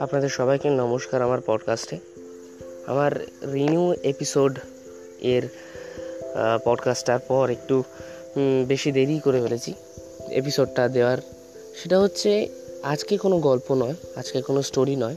আপনাদের 0.00 0.28
সবাইকে 0.28 0.70
নমস্কার 0.70 1.22
আমার 1.22 1.40
পডকাস্টে 1.46 1.98
আমার 2.86 3.26
রিনিউ 3.52 3.94
এপিসোড 4.02 4.58
এর 5.20 5.48
পডকাস্টটার 6.64 7.18
পর 7.18 7.50
একটু 7.50 7.82
বেশি 8.68 8.92
দেরি 8.92 9.18
করে 9.18 9.42
ফেলেছি 9.42 9.74
এপিসোডটা 10.28 10.88
দেওয়ার। 10.88 11.18
সেটা 11.82 12.00
হচ্ছে, 12.00 12.48
আজকে 12.82 13.18
কোনো 13.18 13.38
গল্প 13.38 13.74
নয়, 13.74 13.94
আজকে 14.16 14.42
কোনো 14.42 14.62
স্টোরি 14.62 14.96
নয়। 14.96 15.16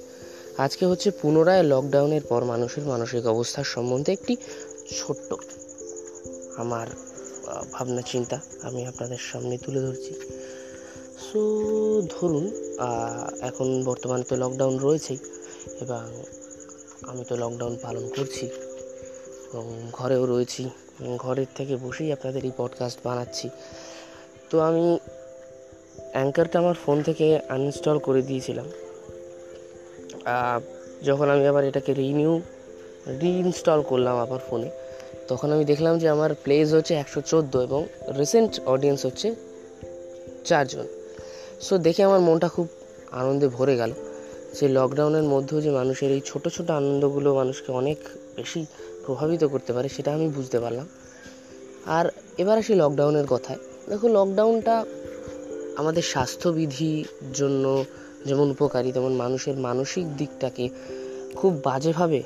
আজকে 0.58 0.86
হচ্ছে 0.86 1.12
পুনরায় 1.12 1.64
লকডাউনের 1.64 2.22
পর 2.22 2.44
মানুষের 2.44 2.84
মানসিক 2.84 3.26
অবস্থার 3.26 3.64
সম্বন্ধে 3.64 4.12
একটি 4.12 4.38
ছোট্ট 4.98 5.34
আমার 6.58 6.88
ভাবনা 7.72 8.02
চিন্তা 8.02 8.40
আমি 8.62 8.86
আপনাদের 8.86 9.18
সামনে 9.18 9.58
তুলে 9.58 9.82
ধরছি। 9.82 10.14
সো 11.20 11.40
ধরুন 12.10 12.65
এখন 13.42 13.84
বর্তমানে 13.84 14.24
তো 14.24 14.36
লকডাউন 14.36 14.80
রয়েছেই 14.80 15.18
এবং 15.82 16.24
আমি 17.08 17.26
তো 17.26 17.36
লকডাউন 17.36 17.78
পালন 17.82 18.10
করছি 18.18 18.46
এবং 19.54 19.90
ঘরেও 19.94 20.26
রয়েছি। 20.26 20.70
ঘরের 21.18 21.46
থেকে 21.56 21.76
বসেই 21.76 22.12
আপনাদের 22.12 22.46
এই 22.46 22.52
পডকাস্ট 22.58 23.00
বানাচ্ছি। 23.04 23.50
তো 24.50 24.60
আমি 24.60 25.00
অ্যাঙ্কারটা 26.12 26.60
আমার 26.60 26.76
ফোন 26.86 27.04
থেকে 27.04 27.40
আনইনস্টল 27.50 28.00
করে 28.00 28.22
দিয়েছিলাম। 28.22 28.72
যখন 31.04 31.30
আমি 31.30 31.48
আবার 31.48 31.64
এটাকে 31.64 31.94
রিনিউ 31.94 32.42
রিইনস্টল 33.22 33.82
করলাম 33.82 34.18
আবার 34.18 34.40
ফোনে 34.40 34.70
তখন 35.28 35.52
আমি 35.52 35.66
দেখলাম 35.66 36.00
যে 36.00 36.10
আমার 36.10 36.36
প্লেস 36.44 36.74
হচ্ছে 36.74 36.94
একশো 36.94 37.22
চোদ্দ 37.22 37.58
এবং 37.58 37.88
রিসেন্ট 38.20 38.60
অডিয়েন্স 38.66 39.06
হচ্ছে 39.06 39.36
চারজন। 40.46 41.05
সো 41.62 41.78
দেখে 41.78 42.04
আমার 42.04 42.20
মনটা 42.20 42.48
খুব 42.48 42.68
আনন্দে 43.12 43.48
ভরে 43.48 43.76
গেল। 43.76 43.92
যে 44.62 44.68
লকডাউনের 44.68 45.24
মধ্যেও 45.24 45.62
যে 45.62 45.72
মানুষের 45.72 46.12
এই 46.12 46.22
ছোটো 46.26 46.50
ছোটো 46.50 46.74
আনন্দগুলো 46.74 47.36
মানুষকে 47.36 47.72
অনেক 47.72 47.98
বেশি 48.36 48.66
প্রভাবিত 49.06 49.44
করতে 49.44 49.74
পারে, 49.74 49.90
সেটা 49.90 50.14
আমি 50.14 50.30
বুঝতে 50.30 50.60
পারলাম। 50.60 50.88
আর 51.86 52.06
এবার 52.38 52.58
আসি 52.58 52.76
লকডাউনের 52.76 53.26
কথায়। 53.28 53.60
দেখো 53.90 54.08
লকডাউনটা 54.08 54.86
আমাদের 55.78 56.04
স্বাস্থ্যবিধির 56.04 57.34
জন্য 57.34 57.86
যেমন 58.26 58.52
উপকারী, 58.52 58.92
তেমন 58.92 59.14
মানুষের 59.14 59.58
মানসিক 59.58 60.18
দিকটাকে 60.18 60.70
খুব 61.36 61.62
বাজেভাবে 61.64 62.24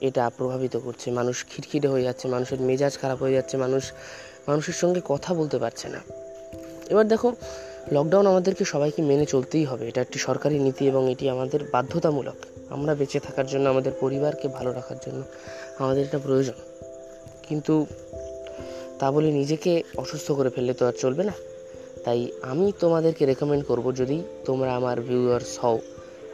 এটা 0.00 0.30
প্রভাবিত 0.36 0.76
করছে। 0.76 1.10
মানুষ 1.10 1.44
খিটখিটে 1.50 1.88
হয়ে 1.88 2.02
যাচ্ছে, 2.02 2.28
মানুষের 2.28 2.60
মেজাজ 2.60 2.98
খারাপ 2.98 3.18
হয়ে 3.18 3.32
যাচ্ছে, 3.32 3.56
মানুষ, 3.56 3.92
মানুষের 4.48 4.74
সঙ্গে 4.74 5.00
কথা 5.04 5.34
বলতে 5.34 5.58
পারছে 5.58 5.88
না। 5.88 6.00
এবার 6.88 7.08
দেখো 7.08 7.32
লকডাউন 7.92 8.26
আমাদেরকে 8.26 8.64
সবাইকে 8.64 9.02
মেনে 9.02 9.26
চলতেই 9.26 9.64
হবে। 9.64 9.88
এটা 9.88 10.00
একটি 10.00 10.18
সরকারি 10.18 10.58
নীতি 10.58 10.86
এবং 10.86 11.10
এটি 11.10 11.30
আমাদের 11.30 11.60
বাধ্যতামূলক। 11.72 12.34
আমরা 12.70 12.94
বেঁচে 12.94 13.20
থাকার 13.20 13.46
জন্য, 13.46 13.68
আমাদের 13.68 13.92
পরিবারকে 14.00 14.48
ভালো 14.48 14.72
রাখার 14.72 14.96
জন্য 15.06 15.22
আমাদের 15.78 16.04
এটা 16.04 16.18
প্রয়োজন। 16.18 16.52
কিন্তু 17.48 17.86
তা 18.98 19.10
বলে 19.10 19.32
নিজেকে 19.32 19.82
অসুস্থ 19.96 20.32
করে 20.32 20.50
ফেললে 20.50 20.72
তো 20.72 20.86
আর 20.86 20.92
চলবে 20.92 21.24
না। 21.24 21.32
তাই 22.04 22.28
আমি 22.42 22.72
তোমাদেরকে 22.80 23.26
রেকমেন্ড 23.26 23.64
করব, 23.64 23.94
যদি 23.94 24.22
তোমরা 24.44 24.74
আমার 24.74 25.00
ভিউয়ার্স 25.00 25.58
হও 25.58 25.78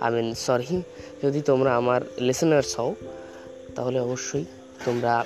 আই 0.01 0.13
মিন 0.13 0.35
সরি 0.35 0.83
যদি 1.23 1.41
তোমরা 1.41 1.77
আমার 1.77 2.01
লিসনার্স 2.19 2.81
হও, 2.81 2.95
তাহলে 3.75 4.01
অবশ্যই 4.01 4.45
তোমরা 4.85 5.25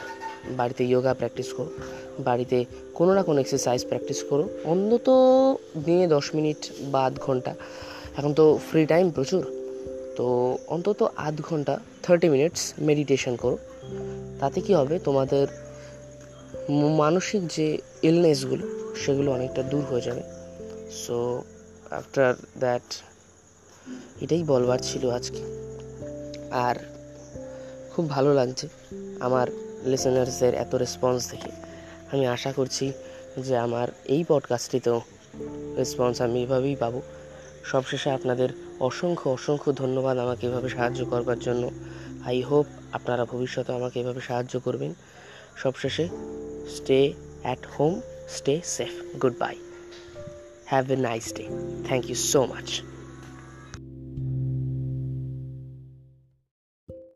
বাড়িতে 0.57 0.89
যোগা 0.89 1.15
প্র্যাকটিস 1.15 1.53
করো, 1.53 1.71
বাড়িতে 2.19 2.65
কোনো 2.95 3.15
না 3.15 3.23
কোনো 3.23 3.41
এক্সারসাইজ 3.41 3.85
প্র্যাকটিস 3.85 4.25
করো, 4.31 4.49
অন্তত 4.65 5.11
দিনে 5.85 6.07
দশ 6.07 6.35
মিনিট 6.35 6.57
বা 6.81 7.05
আধ 7.05 7.19
ঘণ্টা। 7.19 7.55
এখন 8.17 8.35
তো 8.35 8.59
ফ্রি 8.71 8.87
টাইম 8.87 9.11
প্রচুর, 9.11 9.47
তো 10.17 10.59
অন্তত 10.67 11.11
আধ 11.17 11.41
ঘণ্টা 11.41 11.79
থার্টি 12.03 12.29
মিনিটস 12.29 12.75
মেডিটেশন 12.79 13.37
করো। 13.37 13.59
তাতে 14.41 14.61
কি 14.61 14.75
হবে? 14.75 14.99
তোমাদের 14.99 15.47
মানসিক 16.97 17.43
যে 17.49 17.79
ইলনেসগুলো 18.03 18.95
সেগুলো 19.05 19.33
অনেকটা 19.33 19.63
দূর 19.63 19.81
হয়ে 19.81 20.01
যাবে। 20.01 20.23
সো 20.91 21.43
আফটার 21.91 22.35
দ্যাট 22.59 22.83
এটাই 24.21 24.43
বলবার 24.43 24.79
ছিল 24.83 25.11
আজকে। 25.11 25.43
আর 26.51 26.75
খুব 27.91 28.11
ভালো 28.11 28.35
লাগছে 28.35 28.69
আমার 29.21 29.68
লিসনার্সের 29.85 30.55
এত 30.55 30.75
রেসপন্স 30.75 31.31
দেখে। 31.31 31.51
আমি 32.13 32.27
আশা 32.27 32.53
করছি 32.53 32.93
যে 33.37 33.57
আমার 33.57 33.89
এই 34.05 34.25
পডকাস্টটিতেও 34.29 35.01
রেসপন্স 35.77 36.21
আমি 36.21 36.43
এভাবেই 36.43 36.77
পাবো। 36.77 37.03
সবশেষে 37.65 38.11
আপনাদের 38.11 38.49
অসংখ্য 38.81 39.31
অসংখ্য 39.31 39.73
ধন্যবাদ 39.73 40.19
আমাকে 40.19 40.47
এভাবে 40.47 40.69
সাহায্য 40.69 41.05
করবার 41.05 41.39
জন্য। 41.39 41.71
আই 42.25 42.41
হোপ 42.41 42.67
আপনারা 42.93 43.25
ভবিষ্যতে 43.25 43.73
আমাকে 43.73 44.01
এভাবে 44.01 44.21
সাহায্য 44.21 44.61
করবেন। 44.61 44.95
সবশেষে 45.57 46.09
stay 46.77 47.13
at 47.43 47.67
home 47.67 48.01
stay 48.29 48.61
safe 48.65 49.17
good 49.23 49.35
bye 49.39 49.57
have 50.67 50.91
a 50.91 50.97
nice 50.97 51.35
day 51.35 51.45
thank 51.85 52.11
you 52.11 52.15
so 52.15 52.47
much 52.47 52.81